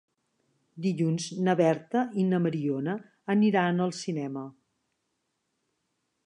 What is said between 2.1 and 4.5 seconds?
i na Mariona aniran al cinema.